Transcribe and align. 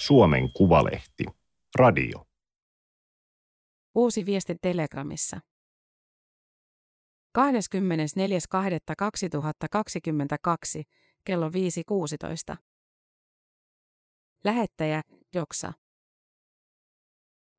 Suomen 0.00 0.52
Kuvalehti. 0.52 1.24
Radio. 1.74 2.26
Uusi 3.94 4.26
viesti 4.26 4.56
Telegramissa. 4.62 5.40
24.2.2022 7.38 7.42
kello 11.24 11.48
5.16. 11.48 11.52
Lähettäjä 14.44 15.02
Joksa. 15.34 15.72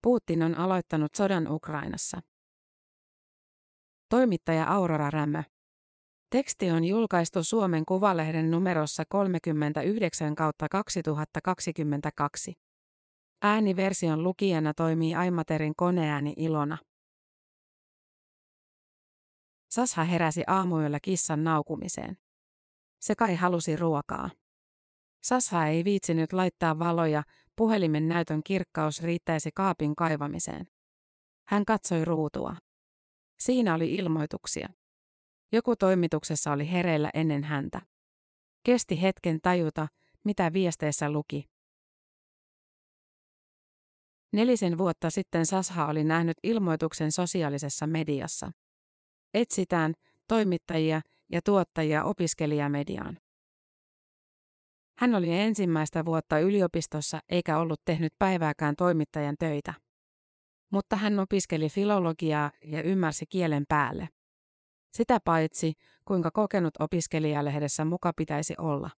Putin 0.01 0.43
on 0.43 0.55
aloittanut 0.55 1.15
sodan 1.15 1.51
Ukrainassa. 1.51 2.21
Toimittaja 4.09 4.67
Aurora 4.67 5.09
Rämmö. 5.09 5.43
Teksti 6.31 6.71
on 6.71 6.83
julkaistu 6.83 7.43
Suomen 7.43 7.85
Kuvalehden 7.85 8.51
numerossa 8.51 9.03
39 9.09 10.35
kautta 10.35 10.67
2022. 10.71 12.53
Ääniversion 13.41 14.23
lukijana 14.23 14.73
toimii 14.73 15.15
Aimaterin 15.15 15.73
koneääni 15.77 16.33
Ilona. 16.37 16.77
Sasha 19.71 20.03
heräsi 20.03 20.43
aamuyöllä 20.47 20.99
kissan 21.01 21.43
naukumiseen. 21.43 22.17
Se 23.01 23.15
kai 23.15 23.35
halusi 23.35 23.75
ruokaa. 23.75 24.29
Sasha 25.23 25.65
ei 25.65 25.83
viitsinyt 25.83 26.33
laittaa 26.33 26.79
valoja, 26.79 27.23
puhelimen 27.55 28.07
näytön 28.07 28.43
kirkkaus 28.43 29.03
riittäisi 29.03 29.49
kaapin 29.55 29.95
kaivamiseen. 29.95 30.67
Hän 31.47 31.65
katsoi 31.65 32.05
ruutua. 32.05 32.55
Siinä 33.39 33.75
oli 33.75 33.95
ilmoituksia. 33.95 34.69
Joku 35.51 35.75
toimituksessa 35.75 36.51
oli 36.51 36.71
hereillä 36.71 37.09
ennen 37.13 37.43
häntä. 37.43 37.81
Kesti 38.63 39.01
hetken 39.01 39.39
tajuta, 39.41 39.87
mitä 40.23 40.53
viesteissä 40.53 41.11
luki. 41.11 41.49
Nelisen 44.33 44.77
vuotta 44.77 45.09
sitten 45.09 45.45
Sasha 45.45 45.85
oli 45.85 46.03
nähnyt 46.03 46.37
ilmoituksen 46.43 47.11
sosiaalisessa 47.11 47.87
mediassa. 47.87 48.51
Etsitään 49.33 49.93
toimittajia 50.27 51.01
ja 51.31 51.41
tuottajia 51.45 52.03
opiskelijamediaan. 52.03 53.17
Hän 54.97 55.15
oli 55.15 55.31
ensimmäistä 55.31 56.05
vuotta 56.05 56.39
yliopistossa 56.39 57.19
eikä 57.29 57.57
ollut 57.57 57.81
tehnyt 57.85 58.13
päivääkään 58.19 58.75
toimittajan 58.75 59.35
töitä. 59.39 59.73
Mutta 60.71 60.95
hän 60.95 61.19
opiskeli 61.19 61.69
filologiaa 61.69 62.51
ja 62.63 62.81
ymmärsi 62.81 63.25
kielen 63.29 63.63
päälle. 63.69 64.09
Sitä 64.91 65.19
paitsi, 65.25 65.73
kuinka 66.05 66.31
kokenut 66.31 66.73
opiskelijalehdessä 66.79 67.85
muka 67.85 68.13
pitäisi 68.15 68.53
olla. 68.57 68.89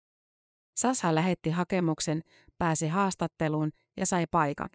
Sasha 0.77 1.15
lähetti 1.15 1.51
hakemuksen, 1.51 2.23
pääsi 2.59 2.89
haastatteluun 2.89 3.71
ja 3.97 4.07
sai 4.07 4.27
paikan. 4.31 4.69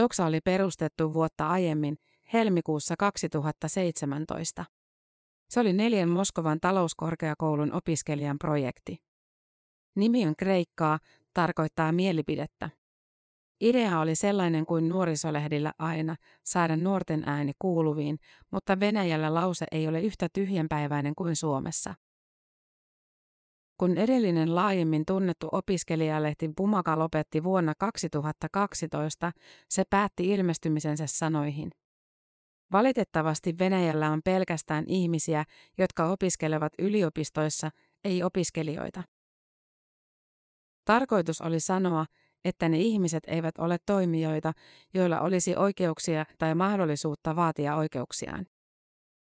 Doksa 0.00 0.26
oli 0.26 0.40
perustettu 0.40 1.14
vuotta 1.14 1.48
aiemmin, 1.48 1.96
helmikuussa 2.32 2.94
2017. 2.98 4.64
Se 5.50 5.60
oli 5.60 5.72
neljän 5.72 6.08
Moskovan 6.08 6.60
talouskorkeakoulun 6.60 7.72
opiskelijan 7.72 8.38
projekti. 8.38 9.02
Nimi 9.94 10.26
on 10.26 10.36
kreikkaa, 10.36 10.98
tarkoittaa 11.34 11.92
mielipidettä. 11.92 12.70
Idea 13.60 14.00
oli 14.00 14.14
sellainen 14.14 14.66
kuin 14.66 14.88
nuorisolehdillä 14.88 15.72
aina, 15.78 16.16
saada 16.44 16.76
nuorten 16.76 17.22
ääni 17.26 17.52
kuuluviin, 17.58 18.18
mutta 18.50 18.80
Venäjällä 18.80 19.34
lause 19.34 19.66
ei 19.72 19.88
ole 19.88 20.00
yhtä 20.00 20.28
tyhjänpäiväinen 20.32 21.14
kuin 21.14 21.36
Suomessa. 21.36 21.94
Kun 23.78 23.98
edellinen 23.98 24.54
laajemmin 24.54 25.06
tunnettu 25.06 25.48
opiskelijalehti 25.52 26.50
Pumaka 26.56 26.98
lopetti 26.98 27.42
vuonna 27.42 27.72
2012, 27.78 29.32
se 29.68 29.84
päätti 29.90 30.30
ilmestymisensä 30.30 31.06
sanoihin. 31.06 31.70
Valitettavasti 32.72 33.58
Venäjällä 33.58 34.10
on 34.10 34.20
pelkästään 34.24 34.84
ihmisiä, 34.88 35.44
jotka 35.78 36.04
opiskelevat 36.04 36.72
yliopistoissa, 36.78 37.70
ei 38.04 38.22
opiskelijoita. 38.22 39.02
Tarkoitus 40.84 41.40
oli 41.40 41.60
sanoa, 41.60 42.06
että 42.44 42.68
ne 42.68 42.78
ihmiset 42.78 43.22
eivät 43.26 43.58
ole 43.58 43.76
toimijoita, 43.86 44.52
joilla 44.94 45.20
olisi 45.20 45.56
oikeuksia 45.56 46.26
tai 46.38 46.54
mahdollisuutta 46.54 47.36
vaatia 47.36 47.76
oikeuksiaan. 47.76 48.46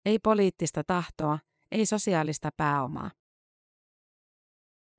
Ei 0.06 0.20
poliittista 0.20 0.84
tahtoa, 0.88 1.40
ei 1.72 1.86
sosiaalista 1.86 2.50
pääomaa. 2.58 3.12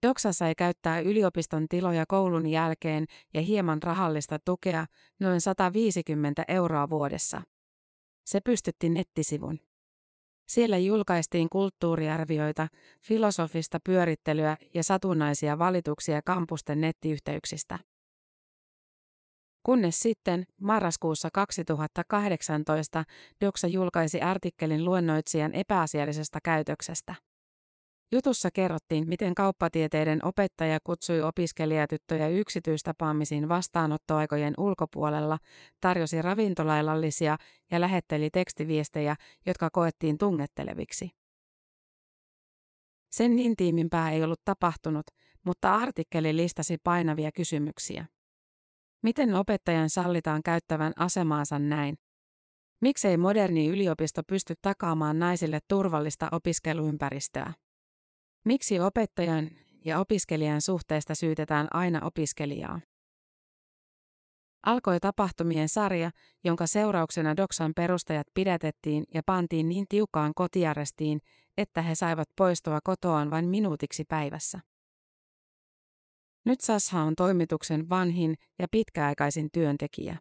Doksa 0.07 0.33
sai 0.33 0.55
käyttää 0.55 1.01
yliopiston 1.01 1.67
tiloja 1.69 2.05
koulun 2.09 2.47
jälkeen 2.47 3.07
ja 3.35 3.41
hieman 3.41 3.83
rahallista 3.83 4.39
tukea, 4.45 4.87
noin 5.21 5.41
150 5.41 6.45
euroa 6.49 6.91
vuodessa. 6.91 7.43
Se 8.27 8.41
pystytti 8.41 8.89
nettisivun. 8.89 9.61
Siellä 10.49 10.79
julkaistiin 10.79 11.49
kulttuuriarvioita, 11.49 12.69
filosofista 13.01 13.79
pyörittelyä 13.85 14.57
ja 14.75 14.85
satunnaisia 14.85 15.59
valituksia 15.59 16.21
kampusten 16.25 16.81
nettiyhteyksistä. 16.81 17.79
Kunnes 19.67 20.01
sitten, 20.01 20.45
marraskuussa 20.61 21.29
2018, 21.33 23.05
Doksa 23.41 23.67
julkaisi 23.67 24.21
artikkelin 24.21 24.85
luennoitsijan 24.85 25.55
epäasiallisesta 25.55 26.39
käytöksestä. 26.45 27.15
Jutussa 28.13 28.51
kerrottiin, 28.51 29.09
miten 29.09 29.35
kauppatieteiden 29.35 30.25
opettaja 30.25 30.79
kutsui 30.85 31.23
opiskelijatyttöjä 31.23 32.29
yksityistapaamisiin 32.29 33.49
vastaanottoaikojen 33.49 34.55
ulkopuolella, 34.59 35.39
tarjosi 35.81 36.23
ravintolailallisia 36.23 37.37
ja 37.71 37.81
lähetteli 37.81 38.31
tekstiviestejä, 38.31 39.17
jotka 39.47 39.71
koettiin 39.71 40.19
tungetteleviksi. 40.19 41.11
Sen 43.11 43.39
intiimimpää 43.39 44.11
ei 44.11 44.25
ollut 44.25 44.45
tapahtunut, 44.45 45.07
mutta 45.45 45.75
artikkeli 45.75 46.37
listasi 46.37 46.77
painavia 46.85 47.33
kysymyksiä. 47.33 48.07
Miten 49.05 49.35
opettajan 49.35 49.91
sallitaan 49.91 50.43
käyttävän 50.43 50.93
asemaansa 50.97 51.59
näin? 51.59 51.97
Miksei 52.81 53.17
moderni 53.17 53.67
yliopisto 53.67 54.23
pysty 54.23 54.55
takaamaan 54.63 55.19
naisille 55.19 55.59
turvallista 55.69 56.29
opiskeluympäristöä? 56.33 57.53
Miksi 58.45 58.81
opettajan 58.81 59.51
ja 59.85 59.99
opiskelijan 59.99 60.61
suhteesta 60.61 61.15
syytetään 61.15 61.69
aina 61.71 62.01
opiskelijaa? 62.07 62.81
Alkoi 64.67 65.01
tapahtumien 65.01 65.69
sarja, 65.69 66.11
jonka 66.45 66.67
seurauksena 66.67 67.37
Doksan 67.37 67.73
perustajat 67.77 68.27
pidätettiin 68.35 69.05
ja 69.15 69.23
pantiin 69.27 69.69
niin 69.69 69.87
tiukkaan 69.89 70.33
kotiarestiin, 70.35 71.21
että 71.59 71.83
he 71.83 71.95
saivat 71.95 72.29
poistua 72.37 72.79
kotoaan 72.85 73.31
vain 73.31 73.49
minuutiksi 73.49 74.05
päivässä. 74.05 74.61
Nyt 76.45 76.61
Sasha 76.61 77.03
on 77.03 77.15
toimituksen 77.17 77.89
vanhin 77.89 78.35
ja 78.59 78.67
pitkäaikaisin 78.71 79.49
työntekijä. 79.53 80.17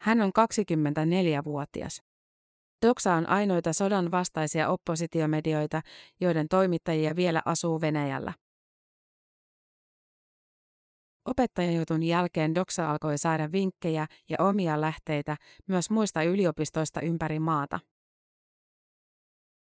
Hän 0.00 0.20
on 0.20 0.32
24-vuotias. 0.38 2.02
Doksa 2.86 3.14
on 3.14 3.28
ainoita 3.28 3.72
sodan 3.72 4.10
vastaisia 4.10 4.68
oppositiomedioita, 4.68 5.82
joiden 6.20 6.48
toimittajia 6.48 7.16
vielä 7.16 7.42
asuu 7.44 7.80
Venäjällä. 7.80 8.32
Opettajajutun 11.24 12.02
jälkeen 12.02 12.54
Doksa 12.54 12.90
alkoi 12.90 13.18
saada 13.18 13.52
vinkkejä 13.52 14.06
ja 14.28 14.36
omia 14.40 14.80
lähteitä 14.80 15.36
myös 15.68 15.90
muista 15.90 16.22
yliopistoista 16.22 17.00
ympäri 17.00 17.38
maata. 17.38 17.80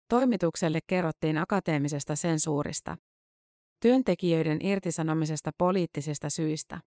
Toimitukselle 0.10 0.80
kerrottiin 0.88 1.38
akateemisesta 1.38 2.16
sensuurista 2.16 2.98
työntekijöiden 3.80 4.58
irtisanomisesta 4.62 5.52
poliittisista 5.58 6.30
syistä, 6.30 6.82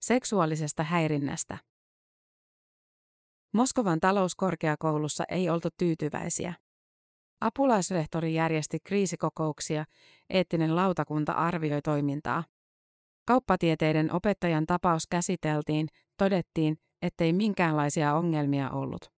seksuaalisesta 0.00 0.82
häirinnästä. 0.82 1.58
Moskovan 3.54 4.00
talouskorkeakoulussa 4.00 5.24
ei 5.28 5.50
oltu 5.50 5.68
tyytyväisiä. 5.78 6.54
Apulaisrehtori 7.40 8.34
järjesti 8.34 8.78
kriisikokouksia, 8.84 9.84
eettinen 10.30 10.76
lautakunta 10.76 11.32
arvioi 11.32 11.82
toimintaa. 11.82 12.44
Kauppatieteiden 13.26 14.12
opettajan 14.12 14.66
tapaus 14.66 15.06
käsiteltiin, 15.06 15.88
todettiin, 16.18 16.78
ettei 17.02 17.32
minkäänlaisia 17.32 18.14
ongelmia 18.14 18.70
ollut. 18.70 19.12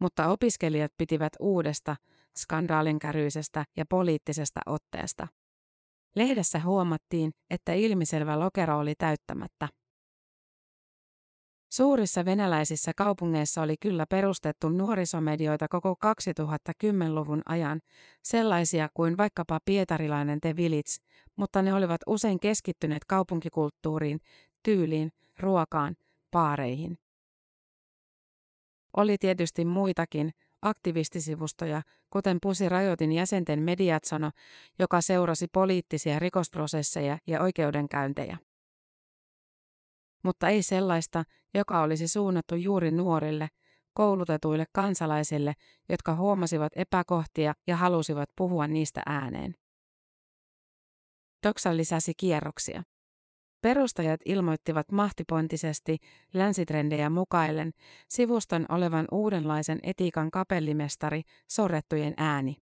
Mutta 0.00 0.28
opiskelijat 0.28 0.92
pitivät 0.96 1.32
uudesta, 1.40 1.96
skandaalinkäryisestä 2.36 3.64
ja 3.76 3.84
poliittisesta 3.88 4.60
otteesta. 4.66 5.28
Lehdessä 6.16 6.60
huomattiin, 6.60 7.30
että 7.50 7.72
ilmiselvä 7.72 8.40
lokero 8.40 8.78
oli 8.78 8.94
täyttämättä. 8.98 9.68
Suurissa 11.72 12.24
venäläisissä 12.24 12.92
kaupungeissa 12.96 13.62
oli 13.62 13.74
kyllä 13.80 14.06
perustettu 14.10 14.68
nuorisomedioita 14.68 15.68
koko 15.68 15.96
2010-luvun 16.06 17.42
ajan, 17.46 17.80
sellaisia 18.22 18.88
kuin 18.94 19.16
vaikkapa 19.16 19.58
pietarilainen 19.64 20.40
The 20.40 20.56
Village, 20.56 20.92
mutta 21.36 21.62
ne 21.62 21.74
olivat 21.74 22.00
usein 22.06 22.40
keskittyneet 22.40 23.04
kaupunkikulttuuriin, 23.04 24.20
tyyliin, 24.62 25.12
ruokaan, 25.40 25.96
paareihin. 26.30 26.98
Oli 28.96 29.18
tietysti 29.18 29.64
muitakin, 29.64 30.30
aktivistisivustoja, 30.64 31.82
kuten 32.10 32.38
Pusi 32.42 32.68
Rajoitin 32.68 33.12
jäsenten 33.12 33.62
Mediatsono, 33.62 34.30
joka 34.78 35.00
seurasi 35.00 35.46
poliittisia 35.52 36.18
rikosprosesseja 36.18 37.18
ja 37.26 37.42
oikeudenkäyntejä 37.42 38.38
mutta 40.24 40.48
ei 40.48 40.62
sellaista, 40.62 41.24
joka 41.54 41.80
olisi 41.80 42.08
suunnattu 42.08 42.54
juuri 42.54 42.90
nuorille, 42.90 43.48
koulutetuille 43.94 44.64
kansalaisille, 44.72 45.54
jotka 45.88 46.14
huomasivat 46.14 46.72
epäkohtia 46.76 47.54
ja 47.66 47.76
halusivat 47.76 48.30
puhua 48.36 48.66
niistä 48.66 49.02
ääneen. 49.06 49.54
Toksa 51.42 51.76
lisäsi 51.76 52.12
kierroksia. 52.16 52.82
Perustajat 53.64 54.20
ilmoittivat 54.24 54.92
mahtipontisesti 54.92 55.96
länsitrendejä 56.34 57.10
mukaillen 57.10 57.72
sivuston 58.08 58.66
olevan 58.68 59.08
uudenlaisen 59.12 59.78
etiikan 59.82 60.30
kapellimestari, 60.30 61.22
sorrettujen 61.50 62.14
ääni. 62.16 62.56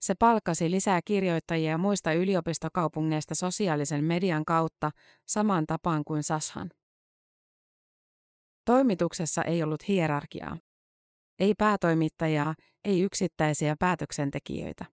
Se 0.00 0.14
palkkasi 0.14 0.70
lisää 0.70 1.00
kirjoittajia 1.04 1.78
muista 1.78 2.12
yliopistokaupungeista 2.12 3.34
sosiaalisen 3.34 4.04
median 4.04 4.44
kautta 4.44 4.90
samaan 5.26 5.66
tapaan 5.66 6.04
kuin 6.04 6.22
Sashan. 6.22 6.70
Toimituksessa 8.64 9.42
ei 9.42 9.62
ollut 9.62 9.88
hierarkiaa. 9.88 10.58
Ei 11.38 11.54
päätoimittajaa, 11.58 12.54
ei 12.84 13.00
yksittäisiä 13.02 13.76
päätöksentekijöitä. 13.78 14.84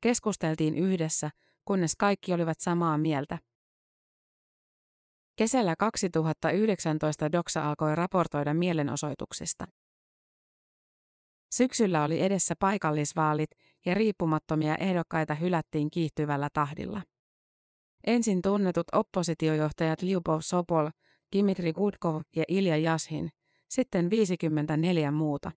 Keskusteltiin 0.00 0.74
yhdessä, 0.74 1.30
kunnes 1.64 1.96
kaikki 1.96 2.32
olivat 2.32 2.60
samaa 2.60 2.98
mieltä. 2.98 3.38
Kesällä 5.36 5.74
2019 5.78 7.32
Doxa 7.32 7.68
alkoi 7.68 7.94
raportoida 7.94 8.54
mielenosoituksista. 8.54 9.66
Syksyllä 11.54 12.04
oli 12.04 12.22
edessä 12.22 12.54
paikallisvaalit 12.58 13.50
ja 13.86 13.94
riippumattomia 13.94 14.76
ehdokkaita 14.76 15.34
hylättiin 15.34 15.90
kiihtyvällä 15.90 16.48
tahdilla. 16.52 17.02
Ensin 18.06 18.42
tunnetut 18.42 18.86
oppositiojohtajat 18.92 20.02
Lyubov 20.02 20.40
Sopol, 20.40 20.88
Dimitri 21.32 21.72
Gudkov 21.72 22.22
ja 22.36 22.44
Ilja 22.48 22.76
Jashin, 22.76 23.30
sitten 23.68 24.10
54 24.10 25.10
muuta. 25.10 25.50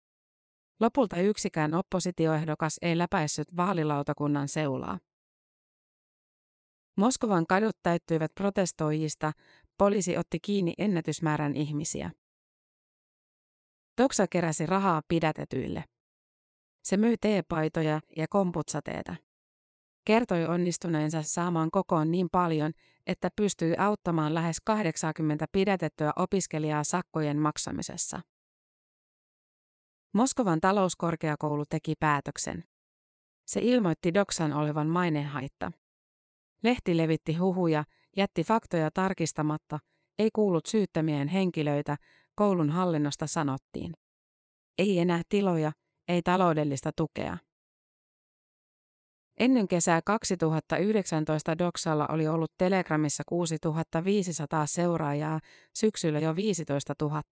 Lopulta 0.80 1.16
yksikään 1.16 1.74
oppositioehdokas 1.74 2.78
ei 2.82 2.98
läpäissyt 2.98 3.56
vaalilautakunnan 3.56 4.48
seulaa. 4.48 4.98
Moskovan 6.96 7.46
kadut 7.46 7.76
täyttyivät 7.82 8.34
protestoijista, 8.34 9.32
poliisi 9.78 10.16
otti 10.16 10.40
kiinni 10.40 10.75
ennätysmäärän 10.78 11.54
ihmisiä. 11.54 12.10
Toksa 13.96 14.26
keräsi 14.26 14.66
rahaa 14.66 15.02
pidätetyille. 15.08 15.84
Se 16.82 16.96
myi 16.96 17.16
teepaitoja 17.20 18.00
ja 18.16 18.28
komputsateeta. 18.28 19.16
Kertoi 20.04 20.46
onnistuneensa 20.46 21.22
saamaan 21.22 21.70
kokoon 21.70 22.10
niin 22.10 22.28
paljon, 22.32 22.72
että 23.06 23.31
pystyi 23.37 23.76
auttamaan 23.78 24.34
lähes 24.34 24.60
80 24.60 25.46
pidätettyä 25.52 26.12
opiskelijaa 26.16 26.84
sakkojen 26.84 27.38
maksamisessa. 27.38 28.20
Moskovan 30.14 30.60
talouskorkeakoulu 30.60 31.64
teki 31.69 31.94
päätöksen. 32.00 32.64
Se 33.46 33.60
ilmoitti 33.62 34.14
Doksan 34.14 34.52
olevan 34.52 34.87
mainehaitta. 34.87 35.72
Lehti 36.66 36.96
levitti 36.96 37.34
huhuja, 37.34 37.84
jätti 38.16 38.44
faktoja 38.44 38.90
tarkistamatta, 38.90 39.78
ei 40.18 40.30
kuullut 40.32 40.66
syyttämien 40.66 41.28
henkilöitä, 41.28 41.96
koulun 42.34 42.70
hallinnosta 42.70 43.26
sanottiin. 43.26 43.92
Ei 44.78 44.98
enää 44.98 45.22
tiloja, 45.28 45.72
ei 46.08 46.22
taloudellista 46.22 46.90
tukea. 46.96 47.38
Ennen 49.38 49.68
kesää 49.68 50.00
2019 50.02 51.58
Doksalla 51.58 52.06
oli 52.10 52.28
ollut 52.28 52.52
Telegramissa 52.58 53.22
6500 53.26 54.66
seuraajaa, 54.66 55.40
syksyllä 55.74 56.20
jo 56.20 56.36
15 56.36 56.94
000. 57.00 57.22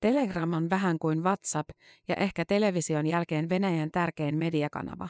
Telegram 0.00 0.52
on 0.52 0.70
vähän 0.70 0.98
kuin 0.98 1.24
WhatsApp 1.24 1.70
ja 2.08 2.14
ehkä 2.16 2.44
television 2.44 3.06
jälkeen 3.06 3.48
Venäjän 3.48 3.90
tärkein 3.90 4.38
mediakanava. 4.38 5.08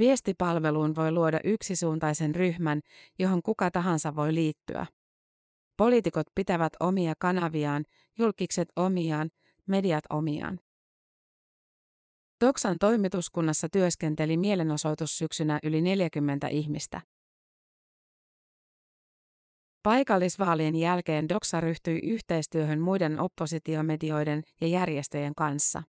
Viestipalveluun 0.00 0.94
voi 0.94 1.12
luoda 1.12 1.40
yksisuuntaisen 1.44 2.34
ryhmän, 2.34 2.80
johon 3.18 3.42
kuka 3.42 3.70
tahansa 3.70 4.16
voi 4.16 4.34
liittyä. 4.34 4.86
Poliitikot 5.76 6.26
pitävät 6.34 6.72
omia 6.80 7.14
kanaviaan, 7.18 7.84
julkikset 8.18 8.68
omiaan, 8.76 9.30
mediat 9.66 10.04
omiaan. 10.10 10.60
Doksan 12.44 12.76
toimituskunnassa 12.80 13.68
työskenteli 13.68 14.36
mielenosoitussyksynä 14.36 15.58
yli 15.62 15.82
40 15.82 16.48
ihmistä. 16.48 17.00
Paikallisvaalien 19.82 20.76
jälkeen 20.76 21.28
Doksa 21.28 21.60
ryhtyi 21.60 21.98
yhteistyöhön 22.02 22.80
muiden 22.80 23.20
oppositiomedioiden 23.20 24.42
ja 24.60 24.66
järjestöjen 24.66 25.34
kanssa. 25.34 25.82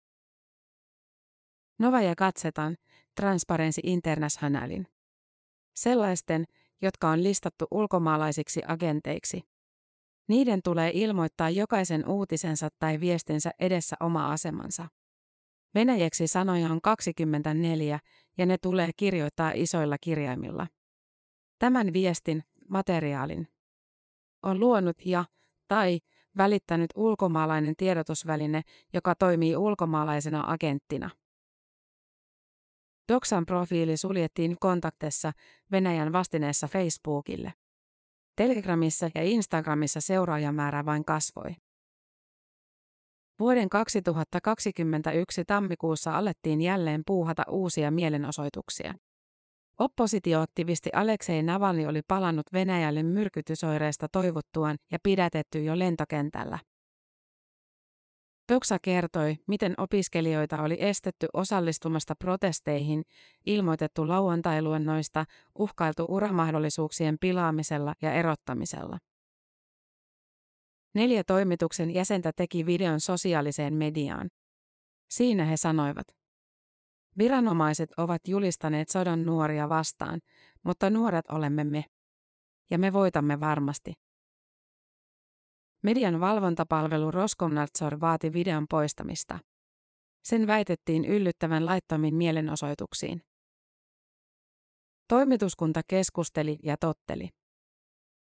Nova 1.80 2.02
ja 2.02 2.16
katsetaan 2.16 2.76
Transparency 3.16 3.82
Internationalin. 3.84 4.88
Sellaisten, 5.76 6.46
jotka 6.82 7.10
on 7.10 7.24
listattu 7.24 7.66
ulkomaalaisiksi 7.72 8.62
agenteiksi. 8.68 9.42
Niiden 10.28 10.60
tulee 10.64 10.92
ilmoittaa 10.94 11.50
jokaisen 11.50 12.10
uutisensa 12.10 12.70
tai 12.80 13.00
viestinsä 13.00 13.52
edessä 13.60 13.96
oma 14.00 14.32
asemansa. 14.32 14.88
Venäjäksi 15.76 16.28
sanoja 16.28 16.70
on 16.70 16.82
24 16.82 18.00
ja 18.38 18.46
ne 18.46 18.58
tulee 18.58 18.90
kirjoittaa 18.98 19.52
isoilla 19.56 19.98
kirjaimilla. 20.02 20.68
Tämän 21.60 21.94
viestin, 21.94 22.44
materiaalin, 22.70 23.48
on 24.44 24.60
luonut 24.60 24.96
ja 25.06 25.26
tai 25.68 26.00
välittänyt 26.38 26.90
ulkomaalainen 26.96 27.76
tiedotusväline, 27.78 28.62
joka 28.94 29.16
toimii 29.16 29.58
ulkomaalaisena 29.58 30.44
agenttina. 30.48 31.10
Doksan 33.12 33.46
profiili 33.46 33.98
suljettiin 33.98 34.58
kontaktessa 34.60 35.32
Venäjän 35.72 36.14
vastineessa 36.14 36.68
Facebookille. 36.68 37.54
Telegramissa 38.36 39.10
ja 39.16 39.24
Instagramissa 39.24 40.02
seuraajamäärä 40.02 40.86
vain 40.86 41.06
kasvoi. 41.06 41.52
Vuoden 43.40 43.70
2021 43.70 45.46
tammikuussa 45.46 46.18
alettiin 46.18 46.62
jälleen 46.62 47.04
puuhata 47.08 47.44
uusia 47.50 47.92
mielenosoituksia. 47.92 48.94
Oppositioaktivisti 49.80 50.90
Aleksei 50.94 51.44
Navalny 51.44 51.86
oli 51.86 52.02
palannut 52.08 52.46
Venäjälle 52.54 53.04
myrkytysoireista 53.04 54.08
toivottuaan 54.12 54.78
ja 54.92 55.00
pidätetty 55.04 55.64
jo 55.64 55.80
lentokentällä. 55.80 56.60
Pöksa 58.48 58.78
kertoi, 58.82 59.38
miten 59.48 59.74
opiskelijoita 59.78 60.62
oli 60.62 60.78
estetty 60.80 61.28
osallistumasta 61.34 62.16
protesteihin, 62.16 63.04
ilmoitettu 63.46 64.08
lauantailuennoista, 64.08 65.26
uhkailtu 65.60 66.06
uramahdollisuuksien 66.10 67.18
pilaamisella 67.22 67.94
ja 68.02 68.14
erottamisella. 68.14 68.98
Neljä 70.96 71.24
toimituksen 71.24 71.94
jäsentä 71.94 72.32
teki 72.36 72.66
videon 72.66 73.00
sosiaaliseen 73.00 73.74
mediaan. 73.74 74.30
Siinä 75.10 75.46
he 75.46 75.58
sanoivat. 75.58 76.08
Viranomaiset 77.18 77.90
ovat 77.98 78.22
julistaneet 78.28 78.90
sodan 78.90 79.26
nuoria 79.26 79.70
vastaan, 79.70 80.20
mutta 80.64 80.90
nuoret 80.90 81.26
olemme 81.30 81.64
me. 81.64 81.86
Ja 82.70 82.78
me 82.78 82.94
voitamme 82.94 83.40
varmasti. 83.40 83.94
Median 85.84 86.20
valvontapalvelu 86.20 87.12
Roskomnadzor 87.12 88.00
vaati 88.00 88.34
videon 88.34 88.66
poistamista. 88.70 89.40
Sen 90.24 90.48
väitettiin 90.48 91.06
yllyttävän 91.06 91.66
laittomiin 91.66 92.16
mielenosoituksiin. 92.16 93.22
Toimituskunta 95.08 95.82
keskusteli 95.88 96.58
ja 96.64 96.78
totteli. 96.78 97.30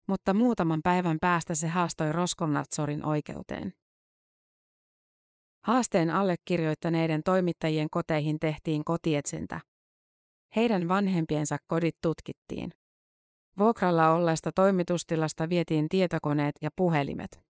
Mutta 0.08 0.34
muutaman 0.34 0.80
päivän 0.84 1.18
päästä 1.20 1.54
se 1.54 1.68
haastoi 1.68 2.12
Roskomnadzorin 2.12 3.06
oikeuteen. 3.06 3.72
Haasteen 5.64 6.10
allekirjoittaneiden 6.10 7.22
toimittajien 7.24 7.90
koteihin 7.90 8.38
tehtiin 8.40 8.84
kotietsintä. 8.84 9.60
Heidän 10.56 10.88
vanhempiensa 10.88 11.56
kodit 11.66 11.96
tutkittiin. 12.02 12.70
Vuokralla 13.58 14.10
olleesta 14.10 14.50
toimitustilasta 14.54 15.48
vietiin 15.48 15.88
tietokoneet 15.88 16.54
ja 16.62 16.70
puhelimet. 16.76 17.49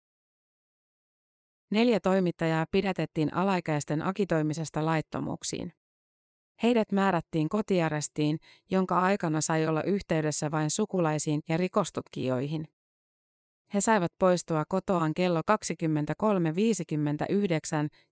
Neljä 1.71 1.99
toimittajaa 1.99 2.65
pidätettiin 2.71 3.33
alaikäisten 3.33 4.07
akitoimisesta 4.07 4.85
laittomuuksiin. 4.85 5.73
Heidät 6.63 6.91
määrättiin 6.91 7.49
kotiarestiin, 7.49 8.39
jonka 8.71 8.99
aikana 8.99 9.41
sai 9.41 9.67
olla 9.67 9.83
yhteydessä 9.83 10.51
vain 10.51 10.69
sukulaisiin 10.69 11.41
ja 11.49 11.57
rikostutkijoihin. 11.57 12.67
He 13.73 13.81
saivat 13.81 14.11
poistua 14.19 14.63
kotoaan 14.69 15.13
kello 15.13 15.41
23.59 15.41 15.45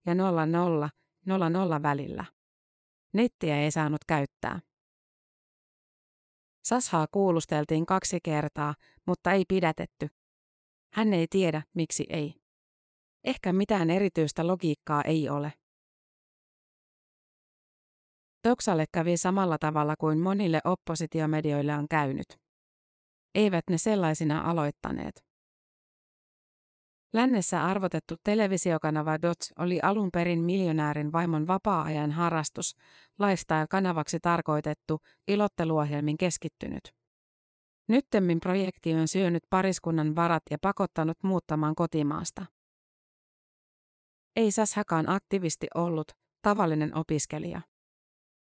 ja 0.05 0.15
00, 0.15 0.45
00 1.25 1.81
välillä. 1.81 2.25
Nettiä 3.13 3.61
ei 3.61 3.71
saanut 3.71 4.05
käyttää. 4.07 4.59
Sashaa 6.63 7.07
kuulusteltiin 7.11 7.85
kaksi 7.85 8.19
kertaa, 8.23 8.75
mutta 9.05 9.31
ei 9.31 9.43
pidätetty. 9.47 10.07
Hän 10.93 11.13
ei 11.13 11.27
tiedä, 11.29 11.61
miksi 11.73 12.05
ei. 12.09 12.38
Ehkä 13.23 13.53
mitään 13.53 13.89
erityistä 13.89 14.47
logiikkaa 14.47 15.01
ei 15.01 15.29
ole. 15.29 15.53
Toksalle 18.41 18.85
kävi 18.91 19.17
samalla 19.17 19.57
tavalla 19.57 19.95
kuin 19.99 20.19
monille 20.19 20.61
oppositiomedioille 20.63 21.75
on 21.75 21.87
käynyt. 21.87 22.25
Eivät 23.35 23.63
ne 23.69 23.77
sellaisina 23.77 24.41
aloittaneet. 24.41 25.29
Lännessä 27.13 27.65
arvotettu 27.65 28.15
televisiokanava 28.23 29.21
Dots 29.21 29.53
oli 29.59 29.79
alun 29.83 30.09
perin 30.13 30.39
miljonäärin 30.43 31.11
vaimon 31.11 31.47
vapaa-ajan 31.47 32.11
harrastus, 32.11 32.75
lifestyle-kanavaksi 33.19 34.19
tarkoitettu, 34.21 34.99
ilotteluohjelmin 35.27 36.17
keskittynyt. 36.17 36.81
Nyttemmin 37.87 38.39
projekti 38.39 38.93
on 38.93 39.07
syönyt 39.07 39.43
pariskunnan 39.49 40.15
varat 40.15 40.43
ja 40.51 40.57
pakottanut 40.61 41.17
muuttamaan 41.23 41.75
kotimaasta. 41.75 42.45
Ei 44.39 44.51
Sashakaan 44.51 45.09
aktivisti 45.09 45.67
ollut, 45.75 46.11
tavallinen 46.41 46.97
opiskelija. 46.97 47.61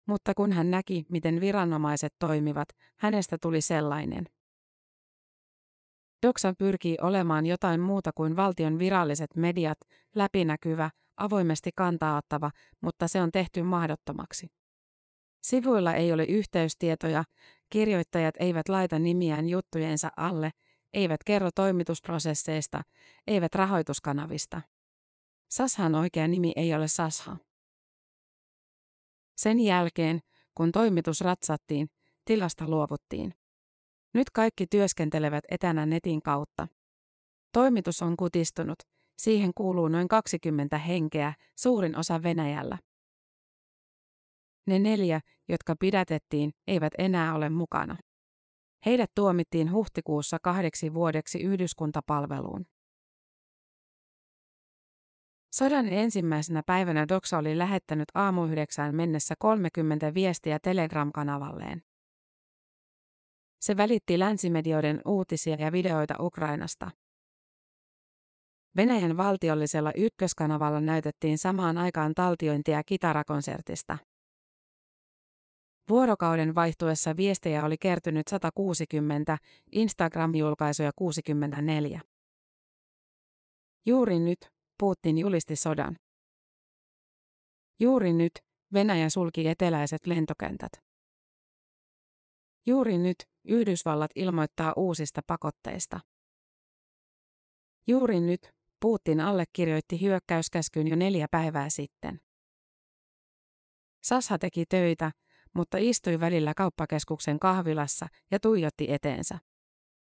Mutta 0.07 0.33
kun 0.33 0.51
hän 0.51 0.71
näki, 0.71 1.05
miten 1.09 1.41
viranomaiset 1.41 2.13
toimivat, 2.19 2.69
hänestä 2.99 3.37
tuli 3.41 3.61
sellainen. 3.61 4.25
Doksa 6.27 6.53
pyrkii 6.57 6.97
olemaan 7.01 7.45
jotain 7.45 7.81
muuta 7.81 8.11
kuin 8.15 8.35
valtion 8.35 8.79
viralliset 8.79 9.35
mediat, 9.35 9.77
läpinäkyvä, 10.15 10.89
avoimesti 11.17 11.69
kantaaottava, 11.75 12.51
mutta 12.81 13.07
se 13.07 13.21
on 13.21 13.31
tehty 13.31 13.63
mahdottomaksi. 13.63 14.47
Sivuilla 15.41 15.93
ei 15.93 16.13
ole 16.13 16.23
yhteystietoja, 16.23 17.23
kirjoittajat 17.69 18.35
eivät 18.39 18.69
laita 18.69 18.99
nimiään 18.99 19.49
juttujensa 19.49 20.11
alle, 20.17 20.51
eivät 20.93 21.23
kerro 21.25 21.49
toimitusprosesseista, 21.55 22.81
eivät 23.27 23.55
rahoituskanavista. 23.55 24.61
Sashan 25.49 25.95
oikea 25.95 26.27
nimi 26.27 26.53
ei 26.55 26.73
ole 26.73 26.87
Sasha. 26.87 27.37
Sen 29.37 29.59
jälkeen, 29.59 30.19
kun 30.55 30.71
toimitus 30.71 31.21
ratsattiin, 31.21 31.89
tilasta 32.25 32.67
luovuttiin. 32.67 33.33
Nyt 34.13 34.29
kaikki 34.29 34.67
työskentelevät 34.67 35.43
etänä 35.51 35.85
netin 35.85 36.21
kautta. 36.21 36.67
Toimitus 37.53 38.01
on 38.01 38.17
kutistunut, 38.17 38.79
siihen 39.17 39.51
kuuluu 39.55 39.87
noin 39.87 40.07
20 40.07 40.77
henkeä, 40.77 41.33
suurin 41.55 41.97
osa 41.97 42.23
Venäjällä. 42.23 42.77
Ne 44.67 44.79
neljä, 44.79 45.21
jotka 45.49 45.75
pidätettiin, 45.79 46.51
eivät 46.67 46.93
enää 46.97 47.35
ole 47.35 47.49
mukana. 47.49 47.97
Heidät 48.85 49.11
tuomittiin 49.15 49.71
huhtikuussa 49.71 50.37
kahdeksi 50.43 50.93
vuodeksi 50.93 51.39
yhdyskuntapalveluun. 51.39 52.65
Sodan 55.51 55.87
ensimmäisenä 55.87 56.63
päivänä 56.65 57.05
Doxa 57.07 57.37
oli 57.37 57.57
lähettänyt 57.57 58.07
aamu 58.13 58.45
yhdeksään 58.45 58.95
mennessä 58.95 59.35
30 59.39 60.13
viestiä 60.13 60.59
Telegram-kanavalleen. 60.59 61.81
Se 63.61 63.77
välitti 63.77 64.19
länsimedioiden 64.19 65.01
uutisia 65.05 65.55
ja 65.55 65.71
videoita 65.71 66.15
Ukrainasta. 66.19 66.91
Venäjän 68.75 69.17
valtiollisella 69.17 69.91
ykköskanavalla 69.97 70.81
näytettiin 70.81 71.37
samaan 71.37 71.77
aikaan 71.77 72.13
taltiointia 72.15 72.83
kitarakonsertista. 72.83 73.97
Vuorokauden 75.89 76.55
vaihtuessa 76.55 77.17
viestejä 77.17 77.65
oli 77.65 77.77
kertynyt 77.77 78.27
160, 78.27 79.37
Instagram-julkaisuja 79.71 80.91
64. 80.95 82.01
Juuri 83.85 84.19
nyt, 84.19 84.58
Putin 84.79 85.17
julisti 85.17 85.55
sodan. 85.55 85.95
Juuri 87.79 88.13
nyt, 88.13 88.31
Venäjä 88.73 89.09
sulki 89.09 89.47
eteläiset 89.47 90.07
lentokentät. 90.07 90.71
Juuri 92.65 92.97
nyt, 92.97 93.15
Yhdysvallat 93.47 94.11
ilmoittaa 94.15 94.73
uusista 94.75 95.21
pakotteista. 95.27 95.99
Juuri 97.87 98.19
nyt, 98.19 98.49
Putin 98.81 99.19
allekirjoitti 99.19 100.01
hyökkäyskäskyn 100.01 100.87
jo 100.87 100.95
neljä 100.95 101.27
päivää 101.31 101.69
sitten. 101.69 102.21
Sasha 104.03 104.37
teki 104.37 104.65
töitä, 104.65 105.11
mutta 105.55 105.77
istui 105.77 106.19
välillä 106.19 106.53
kauppakeskuksen 106.53 107.39
kahvilassa 107.39 108.07
ja 108.31 108.39
tuijotti 108.39 108.91
eteensä. 108.91 109.39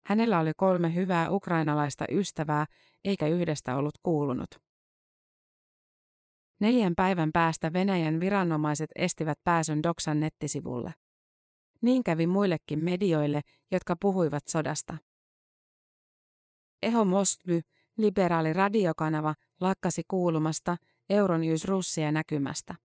Hänellä 0.06 0.40
oli 0.40 0.52
kolme 0.58 0.96
hyvää 0.96 1.30
ukrainalaista 1.30 2.06
ystävää, 2.12 2.66
eikä 3.04 3.28
yhdestä 3.28 3.76
ollut 3.76 3.98
kuulunut. 4.04 4.50
Neljän 6.60 6.94
päivän 6.96 7.32
päästä 7.32 7.74
Venäjän 7.74 8.20
viranomaiset 8.20 8.90
estivät 8.96 9.40
pääsyn 9.44 9.84
Doksan 9.84 10.20
nettisivulle. 10.20 10.94
Niin 11.82 12.04
kävi 12.04 12.28
muillekin 12.28 12.84
medioille, 12.84 13.42
jotka 13.72 13.96
puhuivat 14.02 14.48
sodasta. 14.48 14.98
Eho 16.84 17.06
Moskvy, 17.06 17.62
liberaali 17.98 18.54
radiokanava, 18.54 19.36
lakkasi 19.62 20.02
kuulumasta 20.08 20.78
Euronews 21.10 21.66
Russia 21.66 22.12
näkymästä. 22.12 22.76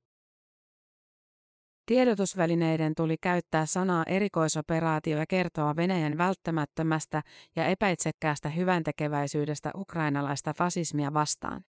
Tiedotusvälineiden 1.88 2.94
tuli 2.94 3.16
käyttää 3.20 3.66
sanaa 3.66 4.04
erikoisoperaatio 4.06 5.18
ja 5.18 5.26
kertoa 5.26 5.76
Venäjän 5.76 6.18
välttämättömästä 6.18 7.22
ja 7.56 7.66
epäitsekkäästä 7.66 8.48
hyväntekeväisyydestä 8.48 9.70
ukrainalaista 9.74 10.54
fasismia 10.54 11.14
vastaan. 11.14 11.64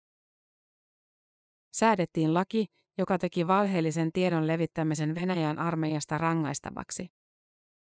Säädettiin 1.73 2.35
laki, 2.35 2.67
joka 2.99 3.19
teki 3.19 3.47
valheellisen 3.47 4.13
tiedon 4.13 4.47
levittämisen 4.47 5.15
Venäjän 5.15 5.59
armeijasta 5.59 6.19
rangaistavaksi. 6.19 7.09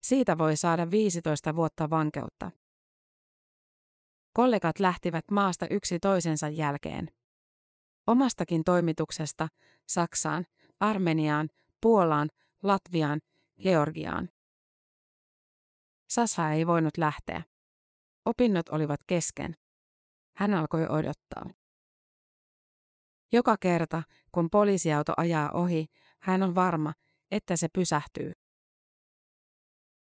Siitä 0.04 0.38
voi 0.38 0.58
saada 0.58 0.92
15 0.92 1.56
vuotta 1.56 1.90
vankeutta. 1.90 2.52
Kollegat 4.34 4.80
lähtivät 4.80 5.26
maasta 5.32 5.68
yksi 5.70 6.00
toisensa 6.00 6.50
jälkeen. 6.50 7.08
Omastakin 8.08 8.64
toimituksesta 8.64 9.48
Saksaan, 9.88 10.46
Armeniaan, 10.80 11.50
Puolaan, 11.82 12.30
Latviaan, 12.64 13.20
Georgiaan. 13.64 14.30
Sasa 16.10 16.52
ei 16.52 16.68
voinut 16.68 16.98
lähteä. 16.98 17.44
Opinnot 18.26 18.70
olivat 18.70 19.00
kesken. 19.08 19.56
Hän 20.36 20.54
alkoi 20.54 20.88
odottaa. 20.88 21.50
Joka 23.32 23.58
kerta, 23.60 24.04
kun 24.32 24.50
poliisiauto 24.50 25.14
ajaa 25.18 25.52
ohi, 25.52 25.86
hän 26.20 26.44
on 26.44 26.56
varma, 26.56 26.94
että 27.32 27.58
se 27.58 27.68
pysähtyy. 27.74 28.32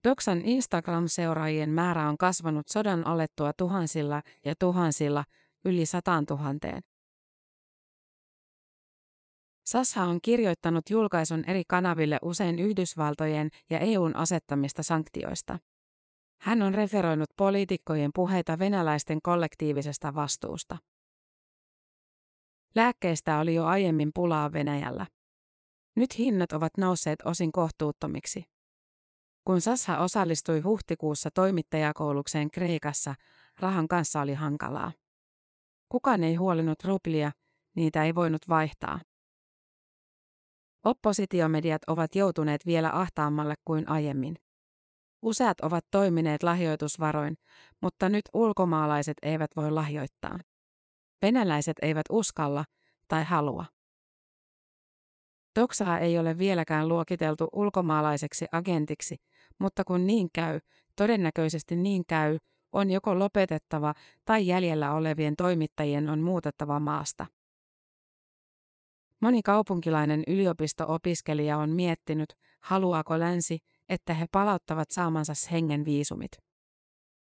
Doksan 0.08 0.42
Instagram-seuraajien 0.42 1.70
määrä 1.70 2.10
on 2.10 2.18
kasvanut 2.18 2.68
sodan 2.68 3.08
alettua 3.08 3.54
tuhansilla 3.54 4.22
ja 4.46 4.54
tuhansilla 4.60 5.24
yli 5.66 5.86
sataan 5.86 6.26
tuhanteen. 6.26 6.82
Sassa 9.68 10.04
on 10.04 10.20
kirjoittanut 10.22 10.90
julkaisun 10.90 11.44
eri 11.48 11.64
kanaville 11.68 12.20
usein 12.22 12.60
Yhdysvaltojen 12.60 13.50
ja 13.70 13.80
EUn 13.80 14.16
asettamista 14.16 14.84
sanktioista. 14.84 15.60
Hän 16.42 16.62
on 16.62 16.74
referoinut 16.74 17.30
poliitikkojen 17.38 18.12
puheita 18.16 18.60
venäläisten 18.60 19.20
kollektiivisesta 19.24 20.16
vastuusta. 20.16 20.78
Lääkkeistä 22.76 23.40
oli 23.40 23.56
jo 23.56 23.66
aiemmin 23.66 24.12
pulaa 24.14 24.54
Venäjällä. 24.54 25.08
Nyt 25.96 26.18
hinnat 26.18 26.52
ovat 26.52 26.78
nousseet 26.78 27.20
osin 27.26 27.52
kohtuuttomiksi. 27.52 28.44
Kun 29.46 29.62
Sassa 29.62 29.98
osallistui 29.98 30.60
huhtikuussa 30.60 31.30
toimittajakoulukseen 31.34 32.52
Kreikassa, 32.52 33.16
rahan 33.60 33.88
kanssa 33.88 34.22
oli 34.22 34.34
hankalaa. 34.34 34.92
Kukaan 35.90 36.24
ei 36.24 36.36
huolinut 36.36 36.84
ruplia, 36.84 37.32
niitä 37.76 38.04
ei 38.04 38.16
voinut 38.16 38.50
vaihtaa. 38.50 39.00
Oppositiomediat 40.88 41.82
ovat 41.88 42.16
joutuneet 42.16 42.66
vielä 42.66 42.90
ahtaammalle 42.94 43.56
kuin 43.66 43.90
aiemmin. 43.90 44.36
Useat 45.22 45.60
ovat 45.60 45.86
toimineet 45.92 46.44
lahjoitusvaroin, 46.44 47.38
mutta 47.82 48.10
nyt 48.10 48.26
ulkomaalaiset 48.34 49.18
eivät 49.22 49.52
voi 49.56 49.72
lahjoittaa. 49.72 50.40
Venäläiset 51.22 51.78
eivät 51.82 52.06
uskalla 52.10 52.66
tai 53.08 53.24
halua. 53.24 53.66
Doksaa 55.60 56.00
ei 56.00 56.20
ole 56.20 56.38
vieläkään 56.38 56.88
luokiteltu 56.88 57.48
ulkomaalaiseksi 57.54 58.46
agentiksi, 58.52 59.16
mutta 59.60 59.84
kun 59.84 60.08
niin 60.08 60.30
käy, 60.34 60.60
todennäköisesti 60.96 61.76
niin 61.76 62.04
käy, 62.08 62.38
on 62.72 62.92
joko 62.92 63.20
lopetettava 63.20 63.94
tai 64.26 64.48
jäljellä 64.48 64.94
olevien 64.94 65.36
toimittajien 65.36 66.10
on 66.10 66.20
muutettava 66.20 66.80
maasta. 66.80 67.26
Moni 69.20 69.42
kaupunkilainen 69.42 70.24
yliopisto-opiskelija 70.28 71.58
on 71.58 71.70
miettinyt, 71.70 72.34
haluaako 72.60 73.20
länsi, 73.20 73.60
että 73.90 74.14
he 74.14 74.26
palauttavat 74.32 74.92
saamansa 74.92 75.34
hengen 75.52 75.86
viisumit. 75.86 76.32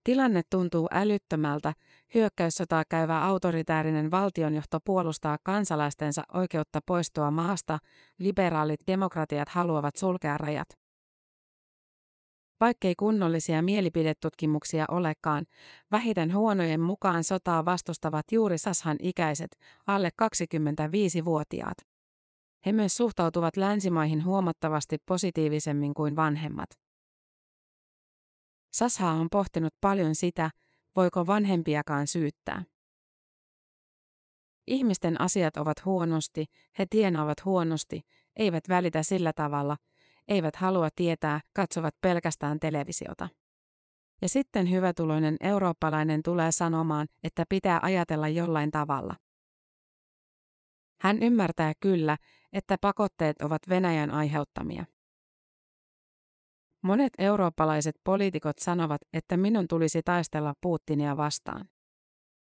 Tilanne 0.05 0.43
tuntuu 0.50 0.88
älyttömältä, 0.93 1.73
hyökkäyssotaa 2.14 2.85
käyvä 2.88 3.25
autoritäärinen 3.25 4.11
valtionjohto 4.11 4.78
puolustaa 4.85 5.38
kansalaistensa 5.43 6.23
oikeutta 6.33 6.81
poistua 6.87 7.31
maasta, 7.31 7.78
liberaalit 8.19 8.81
demokratiat 8.87 9.49
haluavat 9.49 9.97
sulkea 9.97 10.38
rajat. 10.38 10.69
Vaikkei 12.60 12.94
kunnollisia 12.94 13.62
mielipidetutkimuksia 13.62 14.84
olekaan, 14.88 15.46
vähiten 15.92 16.34
huonojen 16.34 16.80
mukaan 16.80 17.25
sotaa 17.25 17.64
vastustavat 17.64 18.32
juuri 18.32 18.58
Sashan 18.58 18.96
ikäiset, 19.00 19.58
alle 19.86 20.10
25-vuotiaat. 20.22 21.76
He 22.66 22.72
myös 22.72 22.96
suhtautuvat 22.96 23.56
länsimaihin 23.56 24.25
huomattavasti 24.25 24.98
positiivisemmin 25.06 25.94
kuin 25.94 26.16
vanhemmat. 26.16 26.68
Sasha 28.72 29.10
on 29.10 29.28
pohtinut 29.32 29.75
paljon 29.80 30.14
sitä, 30.14 30.50
voiko 30.96 31.26
vanhempiakaan 31.26 32.06
syyttää. 32.06 32.64
Ihmisten 34.66 35.20
asiat 35.20 35.56
ovat 35.56 35.84
huonosti, 35.84 36.44
he 36.78 36.86
tienaavat 36.90 37.44
huonosti, 37.44 38.00
eivät 38.36 38.68
välitä 38.68 39.02
sillä 39.02 39.32
tavalla, 39.32 39.76
eivät 40.28 40.56
halua 40.56 40.88
tietää, 40.97 41.40
katsovat 41.52 41.95
pelkästään 42.00 42.61
televisiota. 42.61 43.28
Ja 44.23 44.28
sitten 44.28 44.71
hyvätuloinen 44.71 45.37
eurooppalainen 45.40 46.23
tulee 46.23 46.52
sanomaan, 46.52 47.06
että 47.25 47.45
pitää 47.49 47.80
ajatella 47.83 48.28
jollain 48.28 48.71
tavalla. 48.71 49.16
Hän 51.00 51.23
ymmärtää 51.23 51.73
kyllä, 51.80 52.16
että 52.52 52.76
pakotteet 52.80 53.42
ovat 53.42 53.62
Venäjän 53.68 54.11
aiheuttamia. 54.11 54.85
Monet 56.83 57.12
eurooppalaiset 57.18 57.95
poliitikot 58.04 58.59
sanovat, 58.59 59.00
että 59.12 59.37
minun 59.37 59.68
tulisi 59.68 60.02
taistella 60.02 60.54
Putinia 60.61 61.16
vastaan. 61.16 61.68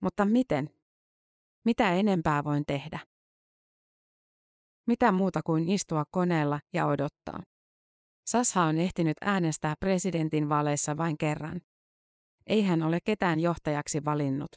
Mutta 0.01 0.25
miten? 0.25 0.71
Mitä 1.65 1.95
enempää 1.95 2.45
voin 2.45 2.65
tehdä? 2.67 2.99
Mitä 4.87 5.13
muuta 5.13 5.41
kuin 5.43 5.69
istua 5.69 6.05
koneella 6.11 6.61
ja 6.73 6.87
odottaa? 6.87 7.43
Sasha 8.29 8.63
on 8.63 8.79
ehtinyt 8.79 9.17
äänestää 9.21 9.75
presidentin 9.81 10.49
vaaleissa 10.49 10.97
vain 10.97 11.19
kerran. 11.19 11.61
Ei 12.47 12.63
hän 12.63 12.83
ole 12.83 12.99
ketään 13.05 13.41
johtajaksi 13.41 14.05
valinnut. 14.05 14.51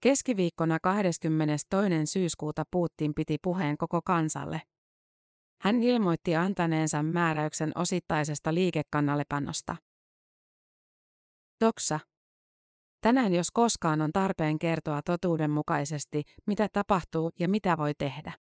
Keskiviikkona 0.00 0.78
22. 0.82 1.66
syyskuuta 2.04 2.64
Putin 2.70 3.14
piti 3.14 3.36
puheen 3.42 3.76
koko 3.76 4.00
kansalle. 4.02 4.62
Hän 5.60 5.82
ilmoitti 5.82 6.36
antaneensa 6.36 7.02
määräyksen 7.02 7.72
osittaisesta 7.74 8.54
liikekannallepanosta. 8.54 9.76
Doksa. 11.64 12.00
Tänään 13.00 13.34
jos 13.34 13.50
koskaan 13.50 14.00
on 14.00 14.12
tarpeen 14.12 14.58
kertoa 14.58 15.00
totuudenmukaisesti, 15.02 16.22
mitä 16.46 16.68
tapahtuu 16.72 17.30
ja 17.38 17.48
mitä 17.48 17.76
voi 17.76 17.94
tehdä. 17.98 18.45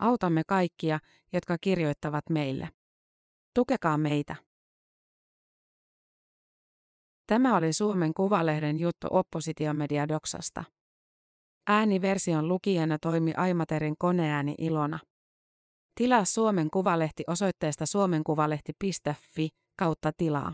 Autamme 0.00 0.42
kaikkia, 0.46 0.98
jotka 1.32 1.58
kirjoittavat 1.58 2.30
meille. 2.30 2.68
Tukekaa 3.54 3.98
meitä. 3.98 4.36
Tämä 7.26 7.56
oli 7.56 7.72
Suomen 7.72 8.14
Kuvalehden 8.14 8.80
juttu 8.80 9.06
oppositiomedia 9.10 10.08
Doksasta. 10.08 10.64
Ääniversion 11.66 12.48
lukijana 12.48 12.98
toimi 12.98 13.32
Aimaterin 13.36 13.94
koneääni 13.98 14.54
Ilona. 14.58 14.98
Tilaa 15.94 16.24
Suomen 16.24 16.70
Kuvalehti 16.70 17.24
osoitteesta 17.26 17.86
suomenkuvalehti.fi 17.86 19.48
kautta 19.78 20.12
tilaa. 20.16 20.52